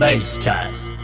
[0.00, 0.94] Basecast.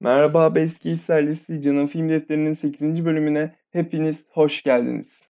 [0.00, 3.04] Merhaba Beski serlisi Canım Film Defteri'nin 8.
[3.04, 5.25] bölümüne hepiniz hoş geldiniz.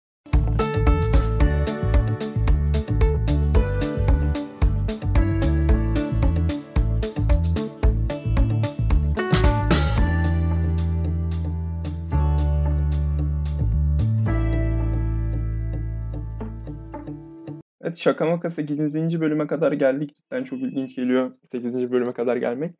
[18.06, 19.20] Şaka maka 8.
[19.20, 20.16] bölüme kadar geldik.
[20.18, 21.92] Cidden çok ilginç geliyor 8.
[21.92, 22.76] bölüme kadar gelmek.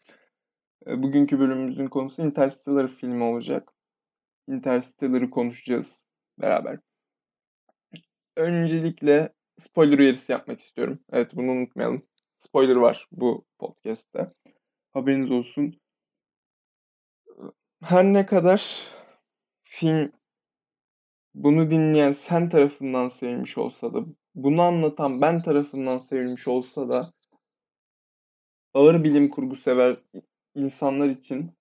[0.86, 3.72] E, Bugünkü bölümümüzün konusu Interstellar filmi olacak.
[4.48, 6.08] Interstellar'ı konuşacağız
[6.40, 6.78] beraber.
[8.36, 10.98] Öncelikle spoiler uyarısı yapmak istiyorum.
[11.12, 12.02] Evet bunu unutmayalım.
[12.38, 14.32] Spoiler var bu podcast'te.
[14.92, 15.80] Haberiniz olsun.
[17.82, 18.82] Her ne kadar
[19.64, 20.12] film
[21.34, 24.04] bunu dinleyen sen tarafından sevilmiş olsa da,
[24.36, 27.12] bunu anlatan ben tarafından sevilmiş olsa da
[28.74, 29.96] ağır bilim kurgu sever
[30.54, 31.52] insanlar için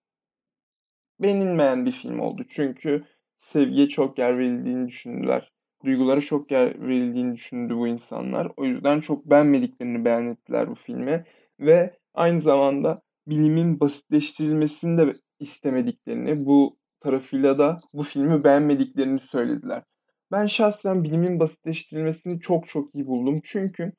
[1.19, 2.45] beğenilmeyen bir film oldu.
[2.49, 3.03] Çünkü
[3.37, 5.51] sevgiye çok yer verildiğini düşündüler.
[5.85, 8.51] Duygulara çok yer verildiğini düşündü bu insanlar.
[8.57, 11.25] O yüzden çok beğenmediklerini beyan ettiler bu filme.
[11.59, 19.83] Ve aynı zamanda bilimin basitleştirilmesini de istemediklerini, bu tarafıyla da bu filmi beğenmediklerini söylediler.
[20.31, 23.41] Ben şahsen bilimin basitleştirilmesini çok çok iyi buldum.
[23.43, 23.93] Çünkü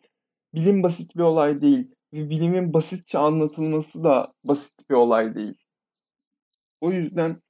[0.55, 5.55] bilim basit bir olay değil ve bilimin basitçe anlatılması da basit bir olay değil.
[6.81, 7.43] O yüzden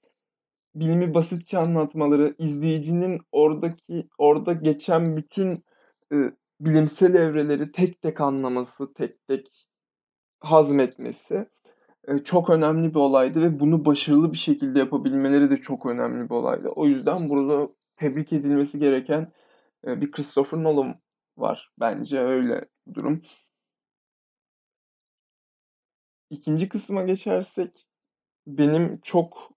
[0.74, 5.64] bilimi basitçe anlatmaları, izleyicinin oradaki orada geçen bütün
[6.12, 6.16] e,
[6.60, 9.66] bilimsel evreleri tek tek anlaması, tek tek
[10.40, 11.48] hazmetmesi
[12.08, 16.34] e, çok önemli bir olaydı ve bunu başarılı bir şekilde yapabilmeleri de çok önemli bir
[16.34, 16.68] olaydı.
[16.68, 19.32] O yüzden burada tebrik edilmesi gereken
[19.84, 21.00] bir Christopher Nolan
[21.36, 21.72] var.
[21.80, 23.22] Bence öyle durum.
[26.30, 27.86] İkinci kısma geçersek
[28.46, 29.52] benim çok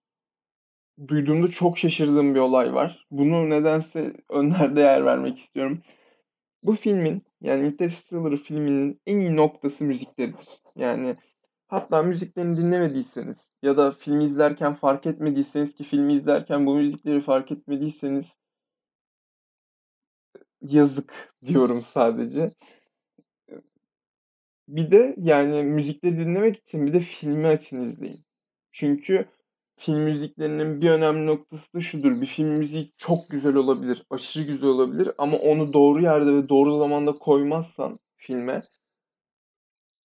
[1.08, 3.06] duyduğumda çok şaşırdığım bir olay var.
[3.10, 5.82] Bunu nedense önlerde yer vermek istiyorum.
[6.62, 10.48] Bu filmin yani Interstellar filminin en iyi noktası müzikleridir.
[10.76, 11.16] Yani
[11.70, 17.52] hatta müziklerini dinlemediyseniz ya da filmi izlerken fark etmediyseniz ki filmi izlerken bu müzikleri fark
[17.52, 18.36] etmediyseniz
[20.62, 22.54] yazık diyorum sadece.
[24.68, 28.24] Bir de yani müzikleri dinlemek için bir de filmi açın izleyin.
[28.72, 29.28] Çünkü
[29.76, 32.20] film müziklerinin bir önemli noktası da şudur.
[32.20, 36.78] Bir film müziği çok güzel olabilir, aşırı güzel olabilir ama onu doğru yerde ve doğru
[36.78, 38.62] zamanda koymazsan filme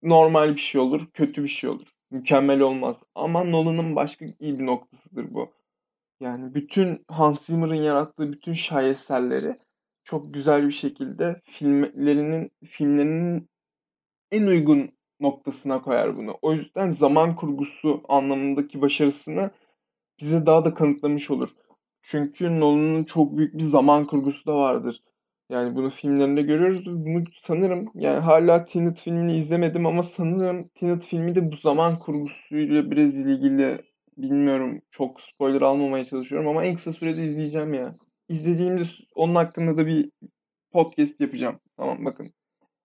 [0.04, 1.88] normal bir şey olur, kötü bir şey olur.
[2.12, 3.04] Mükemmel olmaz.
[3.16, 5.52] Ama Nolan'ın başka iyi bir noktasıdır bu.
[6.20, 9.58] Yani bütün Hans Zimmer'ın yarattığı bütün şaheserleri
[10.04, 13.50] çok güzel bir şekilde filmlerinin filmlerinin
[14.32, 16.38] en uygun noktasına koyar bunu.
[16.42, 19.52] O yüzden zaman kurgusu anlamındaki başarısını
[20.20, 21.50] bize daha da kanıtlamış olur.
[22.02, 25.04] Çünkü Nolan'ın çok büyük bir zaman kurgusu da vardır.
[25.54, 26.86] Yani bunu filmlerinde görüyoruz.
[26.86, 32.92] Bunu sanırım yani hala Tenet filmini izlemedim ama sanırım Tenet filmi de bu zaman kurgusuyla
[32.92, 33.82] biraz ilgili
[34.18, 34.82] bilmiyorum.
[34.92, 37.96] Çok spoiler almamaya çalışıyorum ama en kısa sürede izleyeceğim ya.
[38.30, 38.84] İzlediğimde
[39.16, 40.10] onun hakkında da bir
[40.72, 41.60] podcast yapacağım.
[41.78, 42.34] Tamam bakın.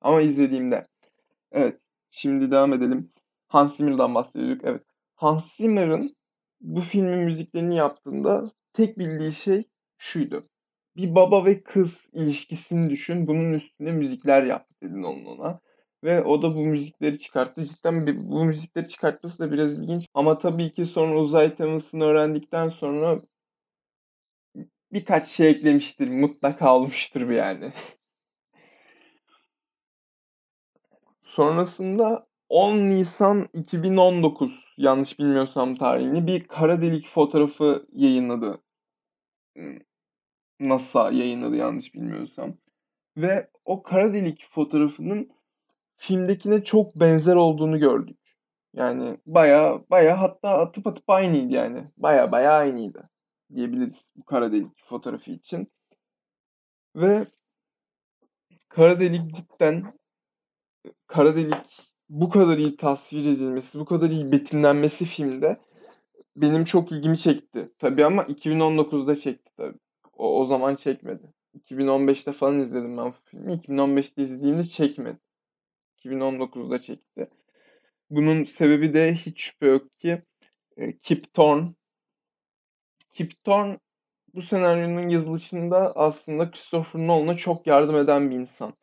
[0.01, 0.87] Ama izlediğimde.
[1.53, 1.81] Evet.
[2.11, 3.11] Şimdi devam edelim.
[3.49, 4.65] Hans Zimmer'dan bahsediyorduk.
[4.65, 4.83] Evet.
[5.15, 6.17] Hans Zimmer'ın
[6.61, 9.65] bu filmin müziklerini yaptığında tek bildiği şey
[9.99, 10.45] şuydu.
[10.97, 13.27] Bir baba ve kız ilişkisini düşün.
[13.27, 15.61] Bunun üstüne müzikler yap dedin onun ona.
[16.05, 17.65] Ve o da bu müzikleri çıkarttı.
[17.67, 20.07] Cidden bu müzikleri çıkartması da biraz ilginç.
[20.15, 23.23] Ama tabii ki sonra uzay temasını öğrendikten sonra
[24.93, 26.09] birkaç şey eklemiştir.
[26.09, 27.73] Mutlaka olmuştur bir yani.
[31.25, 38.61] Sonrasında 10 Nisan 2019 yanlış bilmiyorsam tarihini bir kara delik fotoğrafı yayınladı.
[40.61, 42.55] NASA yayınladı yanlış bilmiyorsam.
[43.17, 45.31] Ve o kara delik fotoğrafının
[45.97, 48.19] filmdekine çok benzer olduğunu gördük.
[48.75, 51.85] Yani baya baya hatta atıp atıp aynıydı yani.
[51.97, 53.11] Baya baya aynıydı
[53.55, 55.73] diyebiliriz bu kara delik fotoğrafı için.
[56.97, 57.27] Ve
[58.69, 59.99] kara delik cidden
[61.07, 65.61] kara delik bu kadar iyi tasvir edilmesi, bu kadar iyi betimlenmesi filmde
[66.37, 67.71] benim çok ilgimi çekti.
[67.79, 69.79] Tabii ama 2019'da çekti tabii.
[70.19, 71.33] O, o zaman çekmedi.
[71.55, 73.53] 2015'te falan izledim ben bu filmi.
[73.53, 75.19] 2015'te izlediğimde çekmedi.
[76.05, 77.29] 2019'da çekti.
[78.11, 80.23] Bunun sebebi de hiç şüphe yok ki
[80.77, 81.75] e, Kip Thorne.
[83.13, 83.79] Kip Thorne
[84.35, 88.75] bu senaryonun yazılışında aslında Christopher Nolan'a çok yardım eden bir insan.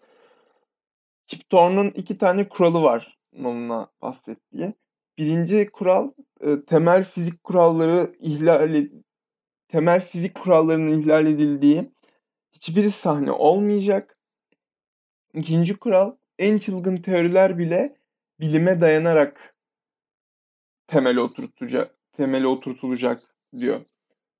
[1.27, 4.73] Kip Thorne'un iki tane kuralı var Nolan'a bahsettiği.
[5.17, 6.11] Birinci kural
[6.41, 8.87] e, temel fizik kuralları ihlal
[9.67, 11.91] temel fizik kurallarının ihlal edildiği
[12.51, 14.17] hiçbir sahne olmayacak.
[15.33, 17.97] İkinci kural en çılgın teoriler bile
[18.39, 19.55] bilime dayanarak
[20.87, 23.81] temel oturtacak, temeli oturtulacak diyor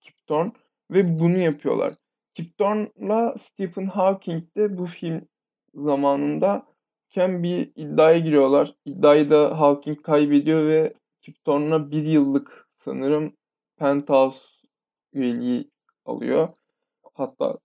[0.01, 0.51] Kip Thorne
[0.91, 1.95] ve bunu yapıyorlar.
[2.35, 5.27] Kip Thorne'la Stephen Hawking de bu film
[5.73, 6.65] zamanında
[7.09, 8.75] ken bir iddiaya giriyorlar.
[8.85, 13.33] İddiayı da Hawking kaybediyor ve Kip Thorne'la bir yıllık sanırım
[13.77, 14.54] Penthouse
[15.15, 15.71] üyeliği
[16.05, 16.49] alıyor.
[17.13, 17.57] Hatta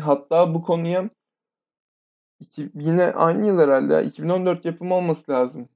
[0.00, 1.10] hatta bu konuya
[2.40, 5.68] iki, yine aynı yıl herhalde 2014 yapımı olması lazım.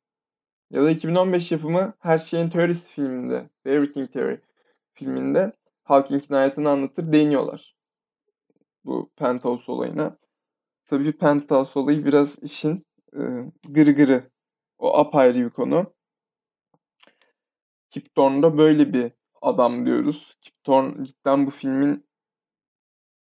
[0.70, 4.36] Ya da 2015 yapımı Her Şeyin Teorisi filminde, Everything Theory
[4.92, 5.52] filminde
[5.84, 7.76] Hawking'in hayatını anlatır, değiniyorlar.
[8.84, 10.16] Bu Penthouse olayına.
[10.86, 13.20] Tabii Penthouse olayı biraz işin e,
[13.68, 14.30] gırgırı.
[14.78, 15.94] O apayrı bir konu.
[17.90, 19.12] Kip Thorne'da böyle bir
[19.42, 20.36] adam diyoruz.
[20.40, 22.08] Kip Thorne cidden bu filmin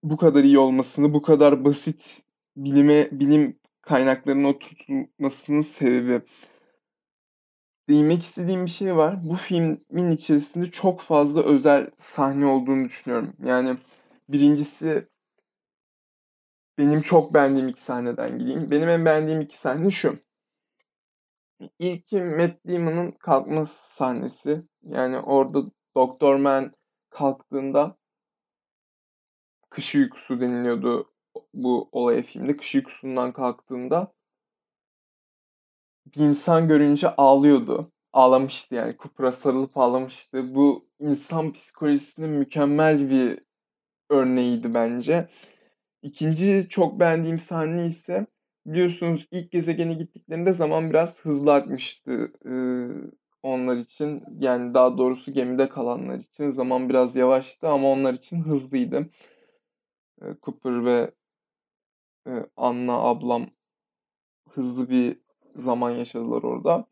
[0.02, 2.22] bu kadar iyi olmasını, bu kadar basit
[2.56, 6.22] bilime bilim kaynaklarının oturtulmasının sebebi.
[7.88, 9.28] Değinmek istediğim bir şey var.
[9.28, 13.32] Bu filmin içerisinde çok fazla özel sahne olduğunu düşünüyorum.
[13.44, 13.78] Yani
[14.28, 15.08] birincisi
[16.78, 18.70] benim çok beğendiğim iki sahneden gideyim.
[18.70, 20.18] Benim en beğendiğim iki sahne şu.
[21.78, 24.62] İlki Matt Damon'ın kalkma sahnesi.
[24.82, 25.62] Yani orada
[25.94, 26.72] Doktor Man
[27.10, 27.96] kalktığında
[29.70, 31.12] kış uykusu deniliyordu
[31.54, 32.56] bu olaya filmde.
[32.56, 34.12] Kış uykusundan kalktığında
[36.06, 37.92] bir insan görünce ağlıyordu.
[38.12, 38.96] Ağlamıştı yani.
[38.98, 40.54] Cooper'a sarılıp ağlamıştı.
[40.54, 43.38] Bu insan psikolojisinin mükemmel bir
[44.10, 45.28] örneğiydi bence.
[46.02, 48.26] İkinci çok beğendiğim sahne ise
[48.66, 52.52] biliyorsunuz ilk gezegene gittiklerinde zaman biraz hızlı akmıştı e,
[53.42, 54.24] onlar için.
[54.38, 59.10] Yani daha doğrusu gemide kalanlar için zaman biraz yavaştı ama onlar için hızlıydı.
[60.22, 61.10] E, Cooper ve
[62.26, 63.46] e, Anna ablam
[64.50, 65.18] hızlı bir
[65.56, 66.86] zaman yaşadılar orada.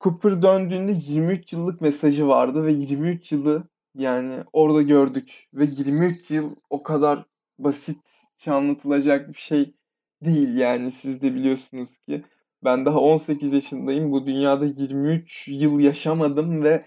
[0.00, 6.56] Cooper döndüğünde 23 yıllık mesajı vardı ve 23 yılı yani orada gördük ve 23 yıl
[6.70, 7.24] o kadar
[7.58, 9.74] basitçe anlatılacak bir şey
[10.22, 12.24] değil yani siz de biliyorsunuz ki
[12.64, 16.84] ben daha 18 yaşındayım bu dünyada 23 yıl yaşamadım ve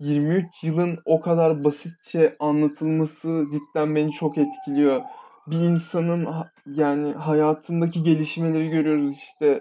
[0.00, 5.02] 23 yılın o kadar basitçe anlatılması cidden beni çok etkiliyor.
[5.46, 6.28] Bir insanın
[6.66, 9.60] yani hayatındaki gelişmeleri görüyoruz işte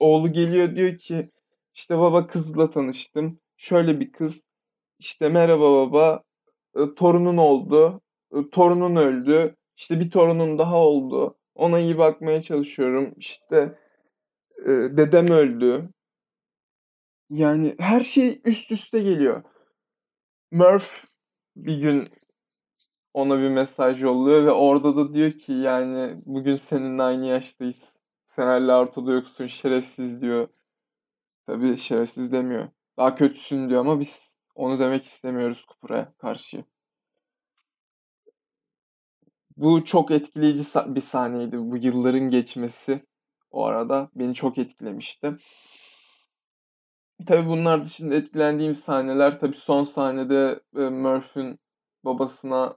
[0.00, 1.30] oğlu geliyor diyor ki
[1.74, 3.38] işte baba kızla tanıştım.
[3.56, 4.42] Şöyle bir kız.
[4.98, 6.22] İşte merhaba baba.
[6.76, 8.00] E, torunun oldu.
[8.34, 9.56] E, torunun öldü.
[9.76, 11.36] İşte bir torunun daha oldu.
[11.54, 13.14] Ona iyi bakmaya çalışıyorum.
[13.16, 13.78] İşte
[14.66, 15.88] dedem öldü.
[17.30, 19.42] Yani her şey üst üste geliyor.
[20.52, 21.04] Murph
[21.56, 22.08] bir gün
[23.14, 27.98] ona bir mesaj yolluyor ve orada da diyor ki yani bugün seninle aynı yaştayız.
[28.28, 30.48] Sen hala ortada yoksun şerefsiz diyor.
[31.46, 32.68] Tabii şerefsiz demiyor.
[32.96, 36.64] Daha kötüsün diyor ama biz onu demek istemiyoruz Cooper'a karşı.
[39.56, 41.58] Bu çok etkileyici bir sahneydi.
[41.58, 43.06] Bu yılların geçmesi
[43.52, 45.36] o arada beni çok etkilemişti.
[47.26, 51.58] Tabii bunlar dışında etkilendiğim sahneler tabii son sahnede Murphy'nin
[52.04, 52.76] babasına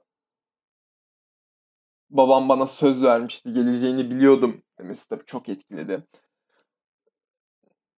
[2.10, 6.04] babam bana söz vermişti geleceğini biliyordum demesi tabii çok etkiledi.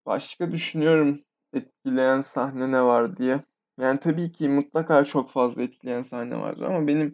[0.07, 3.41] Başka düşünüyorum etkileyen sahne ne var diye.
[3.81, 7.13] Yani tabii ki mutlaka çok fazla etkileyen sahne vardır ama benim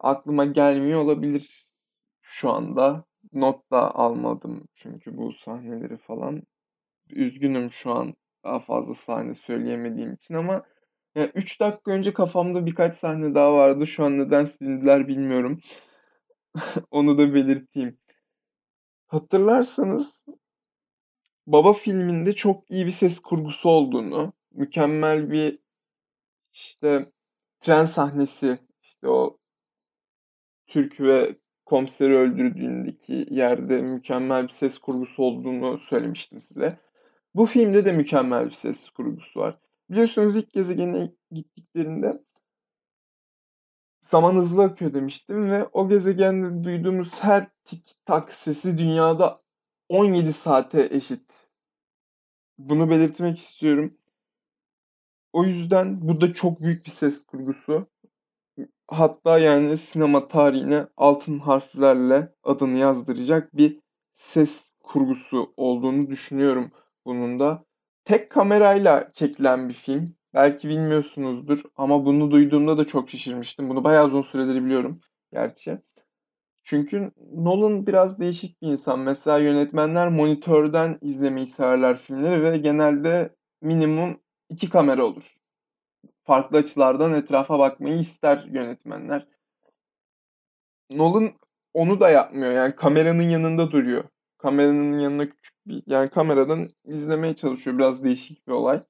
[0.00, 1.66] aklıma gelmiyor olabilir
[2.22, 3.04] şu anda.
[3.32, 6.42] Not da almadım çünkü bu sahneleri falan.
[7.10, 8.14] Üzgünüm şu an
[8.44, 10.62] daha fazla sahne söyleyemediğim için ama
[11.14, 13.86] yani 3 dakika önce kafamda birkaç sahne daha vardı.
[13.86, 15.60] Şu an neden silindiler bilmiyorum.
[16.90, 17.98] Onu da belirteyim.
[19.06, 20.24] Hatırlarsanız
[21.46, 25.58] Baba filminde çok iyi bir ses kurgusu olduğunu, mükemmel bir
[26.52, 27.12] işte
[27.60, 29.38] tren sahnesi, işte o
[30.66, 31.36] Türk ve
[31.66, 36.78] komiseri öldürdüğündeki yerde mükemmel bir ses kurgusu olduğunu söylemiştim size.
[37.34, 39.58] Bu filmde de mükemmel bir ses kurgusu var.
[39.90, 42.22] Biliyorsunuz ilk gezegene gittiklerinde
[44.02, 49.42] zaman hızlı akıyor demiştim ve o gezegende duyduğumuz her tik tak sesi dünyada
[49.88, 51.32] 17 saate eşit.
[52.58, 53.98] Bunu belirtmek istiyorum.
[55.32, 57.86] O yüzden bu da çok büyük bir ses kurgusu.
[58.88, 63.80] Hatta yani sinema tarihine altın harflerle adını yazdıracak bir
[64.14, 66.70] ses kurgusu olduğunu düşünüyorum
[67.06, 67.64] bunun da.
[68.04, 70.16] Tek kamerayla çekilen bir film.
[70.34, 73.68] Belki bilmiyorsunuzdur ama bunu duyduğumda da çok şaşırmıştım.
[73.68, 75.00] Bunu bayağı uzun süredir biliyorum
[75.32, 75.78] gerçi.
[76.64, 78.98] Çünkü Nolan biraz değişik bir insan.
[79.00, 85.33] Mesela yönetmenler monitörden izlemeyi severler filmleri ve genelde minimum iki kamera olur.
[86.24, 89.26] Farklı açılardan etrafa bakmayı ister yönetmenler.
[90.90, 91.32] Nolan
[91.74, 92.52] onu da yapmıyor.
[92.52, 94.04] Yani kameranın yanında duruyor.
[94.38, 97.78] Kameranın yanına küçük bir yani kameradan izlemeye çalışıyor.
[97.78, 98.82] Biraz değişik bir olay.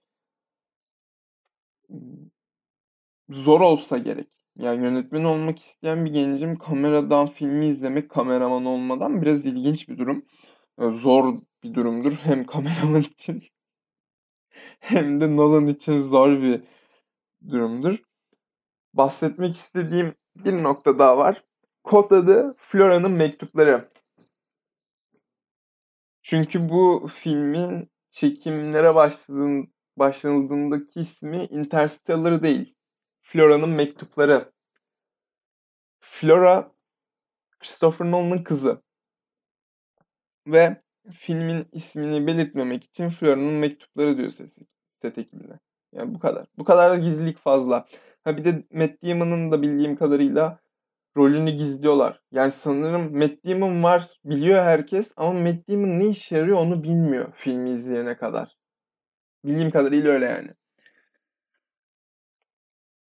[3.28, 4.28] Zor olsa gerek.
[4.56, 10.24] Yani yönetmen olmak isteyen bir gencim kameradan filmi izlemek kameraman olmadan biraz ilginç bir durum.
[10.78, 12.12] Zor bir durumdur.
[12.12, 13.42] Hem kameraman için
[14.80, 16.60] hem de Nolan için zor bir
[17.50, 17.98] durumdur.
[18.94, 21.44] Bahsetmek istediğim bir nokta daha var.
[21.84, 23.90] Kod adı Flora'nın Mektupları.
[26.22, 32.74] Çünkü bu filmin çekimlere başladığın, başlanıldığındaki ismi Interstellar değil.
[33.22, 34.52] Flora'nın Mektupları.
[36.00, 36.72] Flora
[37.60, 38.82] Christopher Nolan'ın kızı.
[40.46, 40.82] Ve
[41.12, 44.56] filmin ismini belirtmemek için Flora'nın mektupları diyor ses,
[45.02, 45.58] set ekibine.
[45.94, 46.46] Yani bu kadar.
[46.58, 47.86] Bu kadar da gizlilik fazla.
[48.24, 50.58] Ha bir de Matt Damon'ın da bildiğim kadarıyla
[51.16, 52.20] rolünü gizliyorlar.
[52.32, 57.32] Yani sanırım Matt Damon var biliyor herkes ama Matt Damon ne işe yarıyor onu bilmiyor
[57.36, 58.56] filmi izleyene kadar.
[59.44, 60.50] Bildiğim kadarıyla öyle yani.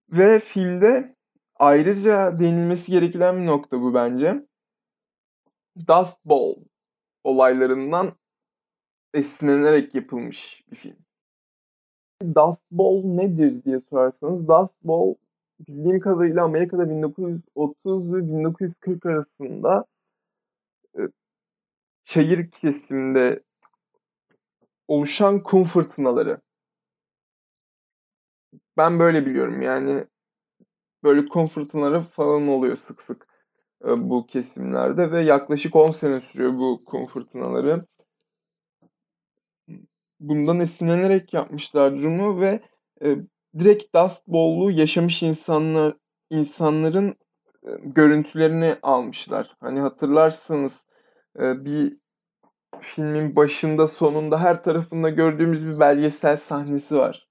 [0.10, 1.16] Ve filmde
[1.56, 4.46] ayrıca değinilmesi gereken bir nokta bu bence.
[5.88, 6.62] Dust Bowl
[7.24, 8.14] olaylarından
[9.14, 11.05] esinlenerek yapılmış bir film.
[12.22, 15.22] Dust Bowl nedir diye sorarsanız Dust Bowl
[15.60, 19.86] bildiğim kadarıyla Amerika'da 1930 ve 1940 arasında
[22.06, 23.44] çayır kesiminde
[24.88, 26.42] oluşan kum fırtınaları.
[28.78, 30.06] Ben böyle biliyorum yani
[31.04, 33.28] böyle kum fırtınaları falan oluyor sık sık
[33.84, 37.86] bu kesimlerde ve yaklaşık 10 sene sürüyor bu kum fırtınaları.
[40.20, 42.60] Bundan esinlenerek yapmışlar durumu ve
[43.02, 43.18] e,
[43.60, 45.96] direkt Dust Bowl'u yaşamış insanlar
[46.30, 47.16] insanların
[47.64, 49.56] e, görüntülerini almışlar.
[49.60, 50.86] Hani hatırlarsınız
[51.40, 51.98] e, bir
[52.82, 57.28] filmin başında sonunda her tarafında gördüğümüz bir belgesel sahnesi var.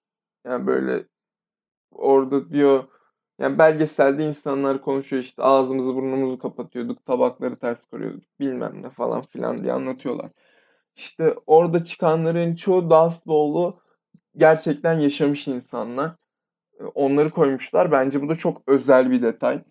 [0.46, 1.04] Yani böyle
[1.92, 2.84] orada diyor
[3.38, 9.62] yani belgeselde insanlar konuşuyor işte ağzımızı burnumuzu kapatıyorduk, tabakları ters koyuyorduk bilmem ne falan filan
[9.62, 10.30] diye anlatıyorlar.
[10.96, 13.80] İşte orada çıkanların çoğu Dust Bowl'u
[14.36, 16.16] gerçekten yaşamış insanlar.
[16.94, 17.92] Onları koymuşlar.
[17.92, 19.64] Bence bu da çok özel bir detay.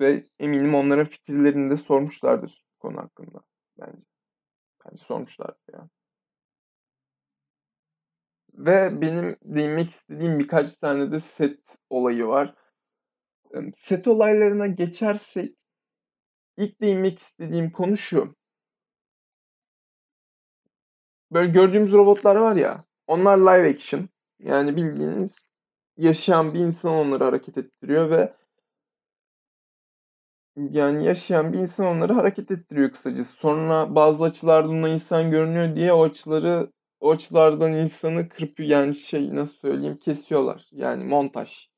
[0.00, 3.40] Ve eminim onların fikirlerini de sormuşlardır konu hakkında.
[3.78, 4.06] Bence.
[4.84, 5.88] Bence sormuşlardır ya.
[8.54, 11.60] Ve benim değinmek istediğim birkaç tane de set
[11.90, 12.54] olayı var.
[13.74, 15.56] Set olaylarına geçersek
[16.56, 18.35] ilk değinmek istediğim konu şu.
[21.32, 24.08] Böyle gördüğümüz robotlar var ya, onlar live action.
[24.38, 25.34] Yani bildiğiniz
[25.96, 28.32] yaşayan bir insan onları hareket ettiriyor ve
[30.56, 33.32] yani yaşayan bir insan onları hareket ettiriyor kısacası.
[33.36, 39.54] Sonra bazı açılardan insan görünüyor diye o açıları o açılardan insanı kırpıyor yani şey nasıl
[39.54, 40.68] söyleyeyim kesiyorlar.
[40.72, 41.68] Yani montaj.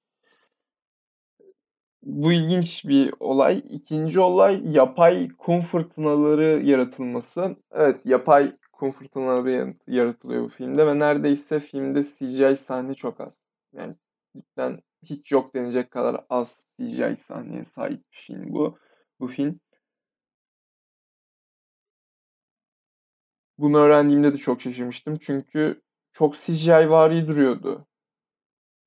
[2.03, 3.63] Bu ilginç bir olay.
[3.71, 7.57] İkinci olay yapay kum fırtınaları yaratılması.
[7.73, 8.57] Evet yapay
[8.93, 13.35] fırtınaları yaratılıyor bu filmde ve neredeyse filmde CGI sahne çok az.
[13.73, 13.95] Yani
[14.37, 18.79] cidden hiç yok denecek kadar az CGI sahneye sahip bir film bu.
[19.21, 19.61] Bu film.
[23.59, 25.19] Bunu öğrendiğimde de çok şaşırmıştım.
[25.19, 25.83] Çünkü
[26.13, 27.87] çok CGI vari duruyordu.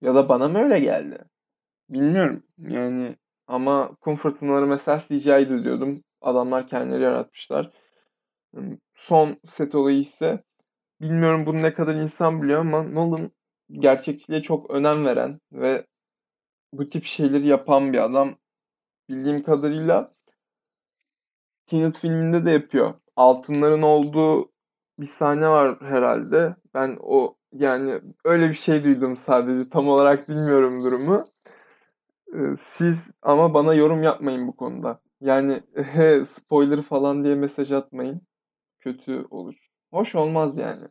[0.02, 1.18] Ya da bana mı öyle geldi?
[1.90, 2.44] Bilmiyorum.
[2.58, 3.16] Yani
[3.48, 6.04] ama kum fırtınaları mesela CGI'di diyordum.
[6.22, 7.72] Adamlar kendileri yaratmışlar.
[8.96, 10.44] Son set olayı ise
[11.02, 13.32] bilmiyorum bunu ne kadar insan biliyor ama Nolan
[13.72, 15.86] gerçekçiliğe çok önem veren ve
[16.74, 18.36] bu tip şeyleri yapan bir adam.
[19.10, 20.14] Bildiğim kadarıyla
[21.68, 22.94] Tenet filminde de yapıyor.
[23.16, 24.52] Altınların olduğu
[25.00, 26.56] bir sahne var herhalde.
[26.74, 29.70] Ben o yani öyle bir şey duydum sadece.
[29.70, 31.28] Tam olarak bilmiyorum durumu.
[32.58, 35.02] Siz ama bana yorum yapmayın bu konuda.
[35.22, 38.22] Yani he, spoiler falan diye mesaj atmayın.
[38.82, 39.56] Kötü olur.
[39.92, 40.88] Hoş olmaz yani.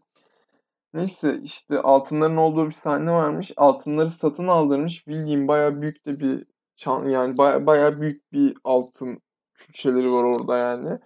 [0.95, 3.53] Neyse işte altınların olduğu bir sahne varmış.
[3.57, 5.07] Altınları satın aldırmış.
[5.07, 9.23] Bildiğim baya büyük de bir çan yani baya baya büyük bir altın
[9.55, 10.99] külçeleri var orada yani.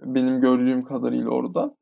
[0.00, 1.76] Benim gördüğüm kadarıyla orada.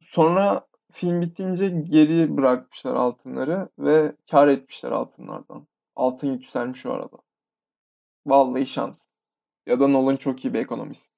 [0.00, 5.66] Sonra film bitince geri bırakmışlar altınları ve kâr etmişler altınlardan.
[5.96, 7.16] Altın yükselmiş o arada.
[8.26, 9.06] Vallahi şans.
[9.66, 11.13] Ya da Nolan çok iyi bir ekonomist.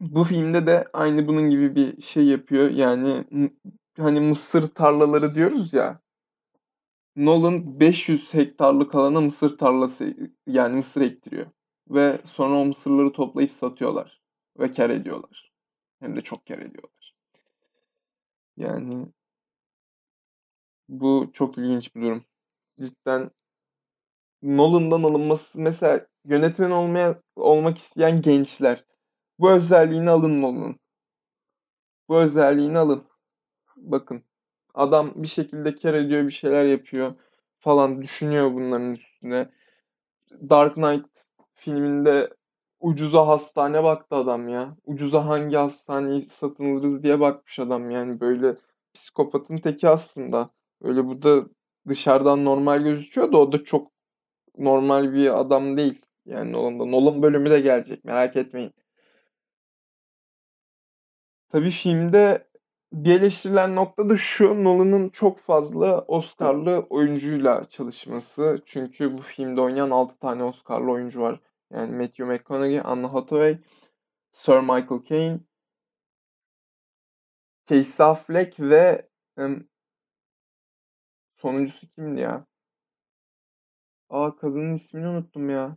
[0.00, 2.70] Bu filmde de aynı bunun gibi bir şey yapıyor.
[2.70, 3.24] Yani
[3.98, 6.00] hani mısır tarlaları diyoruz ya.
[7.16, 10.14] Nolan 500 hektarlık alana mısır tarlası
[10.46, 11.46] yani mısır ektiriyor.
[11.90, 14.20] Ve sonra o mısırları toplayıp satıyorlar.
[14.58, 15.52] Ve kar ediyorlar.
[16.00, 17.14] Hem de çok kar ediyorlar.
[18.56, 19.06] Yani
[20.88, 22.24] bu çok ilginç bir durum.
[22.80, 23.30] Cidden
[24.42, 28.84] Nolan'dan alınması mesela yönetmen olmaya olmak isteyen gençler
[29.40, 30.76] bu özelliğini alın Nolan'ın.
[32.08, 33.04] Bu özelliğini alın.
[33.76, 34.22] Bakın
[34.74, 37.14] adam bir şekilde kar ediyor, bir şeyler yapıyor
[37.58, 39.50] falan düşünüyor bunların üstüne.
[40.50, 41.06] Dark Knight
[41.54, 42.30] filminde
[42.80, 44.76] ucuza hastane baktı adam ya.
[44.84, 48.56] Ucuza hangi hastaneyi satın alırız diye bakmış adam yani böyle
[48.94, 50.50] psikopatın teki aslında.
[50.82, 51.46] Öyle bu da
[51.88, 53.92] dışarıdan normal gözüküyor da o da çok
[54.58, 56.02] normal bir adam değil.
[56.26, 56.84] Yani Nolan'da.
[56.84, 58.72] Nolan bölümü de gelecek merak etmeyin.
[61.50, 62.48] Tabii filmde
[62.92, 68.62] bir eleştirilen nokta da şu, Nolan'ın çok fazla Oscar'lı oyuncuyla çalışması.
[68.66, 71.40] Çünkü bu filmde oynayan 6 tane Oscar'lı oyuncu var.
[71.70, 73.58] Yani Matthew McConaughey, Anne Hathaway,
[74.32, 75.40] Sir Michael Caine,
[77.66, 79.08] Casey Affleck ve
[81.34, 82.46] sonuncusu kimdi ya?
[84.10, 85.76] Aa kadının ismini unuttum ya.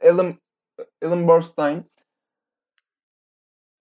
[0.00, 0.38] Ellen,
[1.02, 1.90] Ellen Burstyn.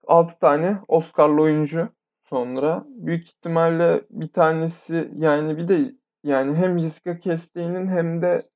[0.10, 1.90] 6 tane Oscar'lı oyuncu
[2.30, 2.86] sonra.
[2.88, 8.50] Büyük ihtimalle bir tanesi yani bir de yani hem Jessica Chastain'in hem de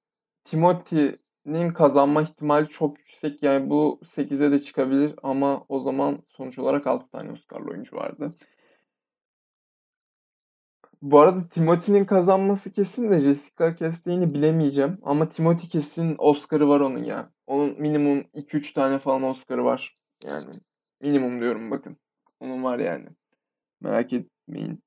[0.46, 3.44] Timothy'nin kazanma ihtimali çok yüksek.
[3.44, 8.36] Yani bu 8'e de çıkabilir ama o zaman sonuç olarak 6 tane Oscar'lı oyuncu vardı.
[11.02, 14.98] Bu arada Timothy'nin kazanması kesin de Jessica Chastain'i bilemeyeceğim.
[15.04, 17.32] Ama Timothy kesin Oscar'ı var onun ya.
[17.48, 19.98] Onun minimum 2-3 tane falan Oscar'ı var.
[20.24, 20.60] Yani
[21.02, 21.98] minimum diyorum bakın.
[22.40, 23.08] Onun var yani.
[23.82, 24.84] Merak etmeyin.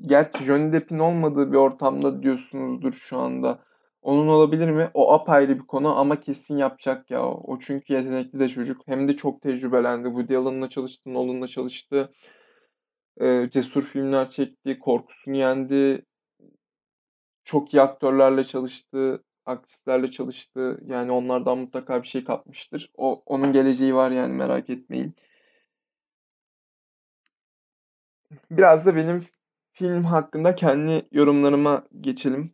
[0.00, 3.64] Gerçi Johnny Depp'in olmadığı bir ortamda diyorsunuzdur şu anda.
[4.02, 4.90] Onun olabilir mi?
[4.94, 7.24] O apayrı bir konu ama kesin yapacak ya.
[7.26, 8.82] O çünkü yetenekli de çocuk.
[8.86, 10.08] Hem de çok tecrübelendi.
[10.08, 12.12] Woody Allen'la çalıştı, Nolan'la çalıştı.
[13.20, 16.04] Ee, cesur filmler çekti, korkusunu yendi.
[17.44, 20.80] Çok iyi aktörlerle çalıştı, aktrislerle çalıştı.
[20.86, 22.90] Yani onlardan mutlaka bir şey kapmıştır.
[22.96, 25.14] O onun geleceği var yani merak etmeyin.
[28.50, 29.24] Biraz da benim
[29.72, 32.52] film hakkında kendi yorumlarıma geçelim.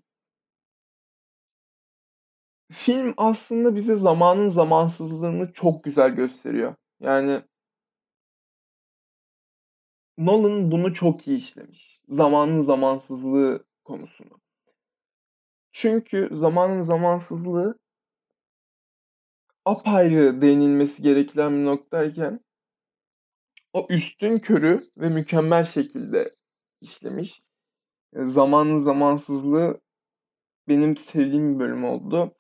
[2.73, 6.75] Film aslında bize zamanın zamansızlığını çok güzel gösteriyor.
[7.01, 7.43] Yani
[10.21, 12.01] Nolan bunu çok iyi işlemiş.
[12.09, 14.41] Zamanın zamansızlığı konusunu.
[15.81, 17.79] Çünkü zamanın zamansızlığı
[19.65, 22.41] apayrı değinilmesi gereken bir noktayken
[23.73, 26.37] o üstün körü ve mükemmel şekilde
[26.81, 27.43] işlemiş.
[28.15, 29.81] Zamanın zamansızlığı
[30.69, 32.35] benim sevdiğim bir bölüm oldu.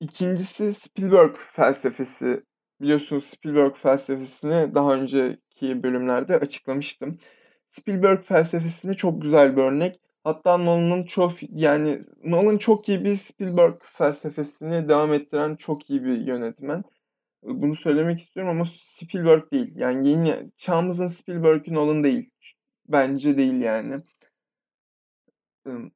[0.00, 2.42] İkincisi Spielberg felsefesi.
[2.80, 7.18] Biliyorsunuz Spielberg felsefesini daha önceki bölümlerde açıklamıştım.
[7.70, 10.00] Spielberg felsefesine çok güzel bir örnek.
[10.24, 16.26] Hatta Nolan'ın çok yani Nolan çok iyi bir Spielberg felsefesini devam ettiren çok iyi bir
[16.26, 16.84] yönetmen.
[17.42, 19.72] Bunu söylemek istiyorum ama Spielberg değil.
[19.76, 22.30] Yani yeni çağımızın Spielberg'ü Nolan değil.
[22.88, 24.00] Bence değil yani.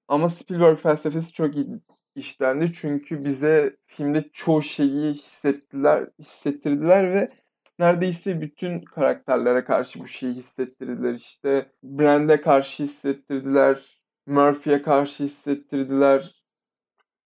[0.08, 1.66] Ama Spielberg felsefesi çok iyi
[2.14, 2.72] işlendi.
[2.72, 7.32] Çünkü bize filmde çoğu şeyi hissettiler, hissettirdiler ve
[7.78, 11.14] neredeyse bütün karakterlere karşı bu şeyi hissettirdiler.
[11.14, 13.95] İşte Brand'e karşı hissettirdiler,
[14.26, 16.34] Murphy'ye karşı hissettirdiler.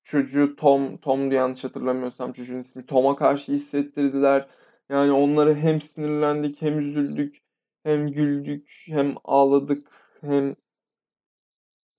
[0.05, 2.87] Çocuğu Tom, Tom'du yanlış hatırlamıyorsam çocuğun ismi.
[2.87, 4.49] Tom'a karşı hissettirdiler.
[4.89, 7.37] Yani onları hem sinirlendik, hem üzüldük,
[7.83, 9.89] hem güldük, hem ağladık,
[10.21, 10.57] hem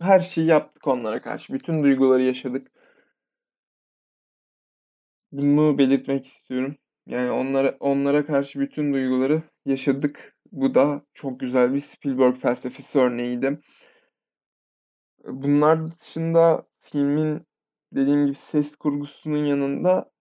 [0.01, 1.53] her şeyi yaptık onlara karşı.
[1.53, 2.71] Bütün duyguları yaşadık.
[5.31, 6.77] Bunu belirtmek istiyorum.
[7.07, 10.35] Yani onlara onlara karşı bütün duyguları yaşadık.
[10.51, 13.59] Bu da çok güzel bir Spielberg felsefesi örneğiydi.
[15.27, 17.47] Bunlar dışında filmin
[17.95, 20.11] dediğim gibi ses kurgusunun yanında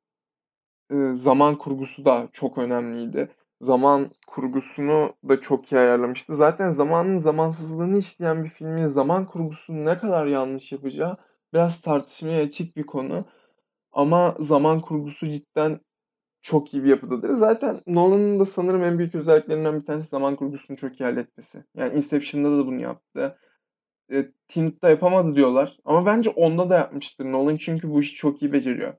[1.14, 3.28] zaman kurgusu da çok önemliydi.
[3.60, 6.36] Zaman kurgusunu da çok iyi ayarlamıştı.
[6.36, 11.16] Zaten zamanın zamansızlığını işleyen bir filmin zaman kurgusunu ne kadar yanlış yapacağı
[11.52, 13.24] biraz tartışmaya açık bir konu.
[13.92, 15.80] Ama zaman kurgusu cidden
[16.42, 17.30] çok iyi bir yapıdadır.
[17.30, 21.64] Zaten Nolan'ın da sanırım en büyük özelliklerinden bir tanesi zaman kurgusunu çok iyi halletmesi.
[21.76, 23.38] Yani Inception'da da bunu yaptı.
[24.12, 25.78] E, Tenet'te yapamadı diyorlar.
[25.84, 28.94] Ama bence onda da yapmıştır Nolan çünkü bu işi çok iyi beceriyor.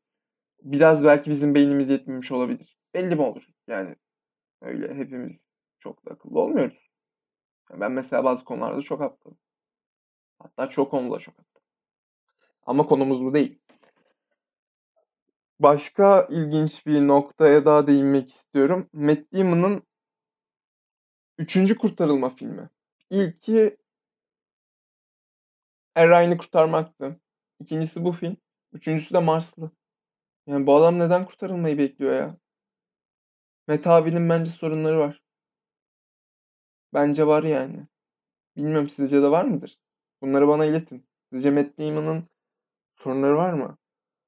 [0.64, 2.78] Biraz belki bizim beynimiz yetmemiş olabilir.
[2.94, 3.48] Belli mi olur?
[3.68, 3.96] Yani
[4.62, 5.42] öyle hepimiz
[5.80, 6.92] çok da akıllı olmuyoruz.
[7.72, 9.38] Ben mesela bazı konularda çok aptalım.
[10.40, 11.68] Hatta çok konuda çok aptalım.
[12.66, 13.60] Ama konumuz bu değil.
[15.60, 18.90] Başka ilginç bir noktaya daha değinmek istiyorum.
[18.94, 19.84] Matt Damon'ın
[21.38, 22.70] üçüncü kurtarılma filmi.
[23.10, 23.78] İlki
[25.96, 27.20] Eray'ını kurtarmaktı.
[27.60, 28.38] İkincisi bu film.
[28.74, 29.72] Üçüncüsü de Marslı.
[30.48, 32.38] Yani bu adam neden kurtarılmayı bekliyor ya?
[33.68, 35.22] Met abinin bence sorunları var.
[36.94, 37.88] Bence var yani.
[38.58, 39.78] Bilmiyorum sizce de var mıdır?
[40.22, 41.08] Bunları bana iletin.
[41.34, 42.28] Sizce Matt Damon'ın
[42.96, 43.78] sorunları var mı?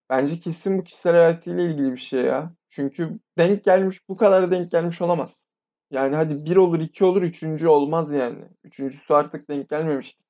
[0.10, 2.56] Bence kesin bu kişisel hayatıyla ilgili bir şey ya.
[2.69, 5.45] Çünkü denk gelmiş, bu kadar denk gelmiş olamaz.
[5.91, 8.45] Yani hadi bir olur, iki olur, üçüncü olmaz yani.
[8.63, 10.22] Üçüncüsü artık denk gelmemiştir.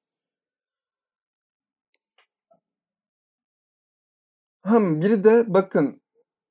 [4.63, 6.01] Hem biri de bakın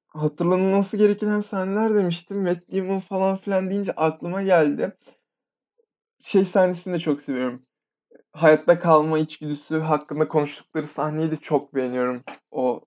[0.09, 2.42] hatırlanılması gereken sahneler demiştim.
[2.42, 4.96] Matt Damon falan filan deyince aklıma geldi.
[6.20, 7.66] Şey sahnesini de çok seviyorum.
[8.33, 12.22] Hayatta kalma içgüdüsü hakkında konuştukları sahneyi de çok beğeniyorum.
[12.51, 12.81] O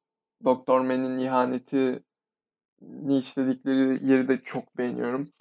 [0.44, 2.04] Doktor Man'in ihaneti
[2.82, 5.34] ni işledikleri yeri de çok beğeniyorum.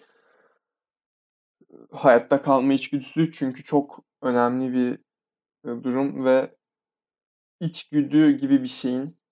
[1.92, 4.98] Hayatta kalma içgüdüsü çünkü çok önemli bir
[5.84, 6.54] durum ve
[7.60, 9.23] içgüdü gibi bir şeyin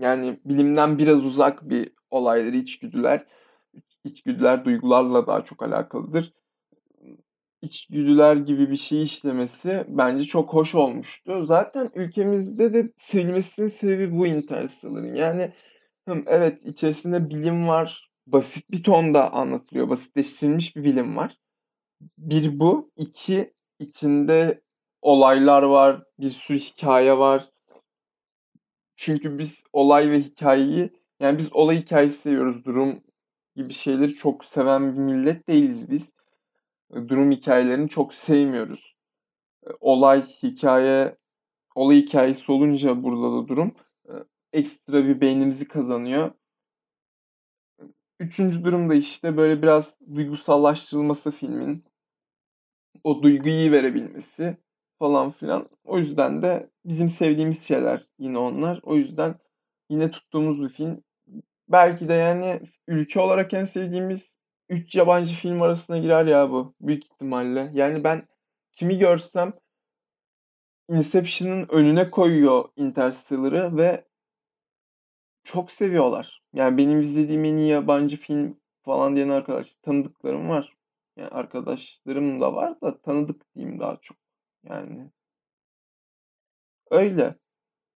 [0.00, 3.26] yani bilimden biraz uzak bir olayları içgüdüler.
[4.04, 6.32] İçgüdüler duygularla daha çok alakalıdır.
[7.62, 11.44] İçgüdüler gibi bir şey işlemesi bence çok hoş olmuştu.
[11.44, 15.14] Zaten ülkemizde de sevilmesinin sebebi bu Interstellar'ın.
[15.14, 15.52] Yani
[16.26, 18.10] evet içerisinde bilim var.
[18.26, 19.88] Basit bir tonda anlatılıyor.
[19.88, 21.36] Basitleştirilmiş bir bilim var.
[22.18, 22.90] Bir bu.
[22.96, 24.62] iki içinde
[25.02, 26.02] olaylar var.
[26.18, 27.50] Bir sürü hikaye var.
[29.00, 32.64] Çünkü biz olay ve hikayeyi yani biz olay hikayesi seviyoruz.
[32.64, 33.00] Durum
[33.56, 36.14] gibi şeyleri çok seven bir millet değiliz biz.
[36.94, 38.96] Durum hikayelerini çok sevmiyoruz.
[39.80, 41.16] Olay, hikaye,
[41.74, 43.74] olay hikayesi olunca burada da durum
[44.52, 46.32] ekstra bir beynimizi kazanıyor.
[48.18, 51.84] Üçüncü durumda işte böyle biraz duygusallaştırılması filmin.
[53.04, 54.56] O duyguyu verebilmesi
[55.00, 55.68] falan filan.
[55.84, 58.80] O yüzden de bizim sevdiğimiz şeyler yine onlar.
[58.82, 59.34] O yüzden
[59.90, 61.02] yine tuttuğumuz bir film.
[61.68, 64.36] Belki de yani ülke olarak en sevdiğimiz
[64.68, 66.74] 3 yabancı film arasına girer ya bu.
[66.80, 67.70] Büyük ihtimalle.
[67.74, 68.28] Yani ben
[68.72, 69.52] kimi görsem
[70.90, 74.04] Inception'ın önüne koyuyor Interstellar'ı ve
[75.44, 76.42] çok seviyorlar.
[76.54, 80.76] Yani benim izlediğim en iyi yabancı film falan diyen arkadaş tanıdıklarım var.
[81.16, 84.16] Yani arkadaşlarım da var da tanıdık diyeyim daha çok.
[84.64, 85.10] Yani
[86.90, 87.34] öyle.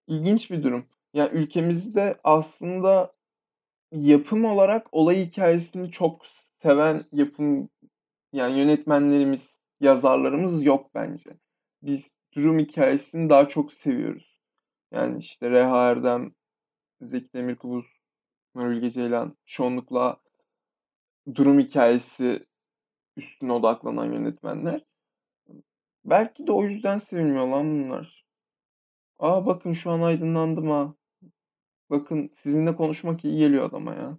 [0.06, 0.86] İlginç bir durum.
[1.14, 3.14] Yani ülkemizde aslında
[3.92, 6.26] yapım olarak olay hikayesini çok
[6.62, 7.68] seven yapım
[8.32, 11.30] yani yönetmenlerimiz, yazarlarımız yok bence.
[11.82, 14.38] Biz durum hikayesini daha çok seviyoruz.
[14.92, 16.34] Yani işte Reha Erdem,
[17.00, 17.86] Zeki Demirkubuz,
[18.54, 20.20] Nuri Ceylan çoğunlukla
[21.34, 22.46] durum hikayesi
[23.16, 24.80] üstüne odaklanan yönetmenler.
[26.04, 28.24] Belki de o yüzden sevilmiyor lan bunlar.
[29.18, 30.94] Aa bakın şu an aydınlandım ha.
[31.90, 34.18] Bakın sizinle konuşmak iyi geliyor adama ya.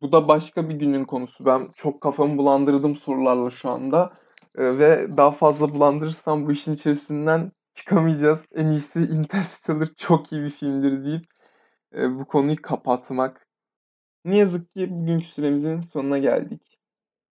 [0.00, 1.44] Bu da başka bir günün konusu.
[1.44, 4.12] Ben çok kafamı bulandırdım sorularla şu anda.
[4.58, 8.46] Ee, ve daha fazla bulandırırsam bu işin içerisinden çıkamayacağız.
[8.54, 11.24] En iyisi Interstellar çok iyi bir filmdir deyip
[11.94, 13.48] e, bu konuyu kapatmak.
[14.24, 16.75] Ne yazık ki bugünkü süremizin sonuna geldik.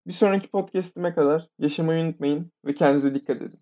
[0.08, 3.60] Bir sonraki podcast'ime kadar yaşamayı unutmayın ve kendinize dikkat edin.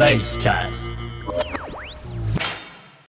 [0.00, 0.94] Basecast.